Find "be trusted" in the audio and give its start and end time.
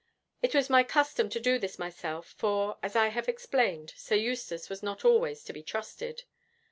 5.53-6.23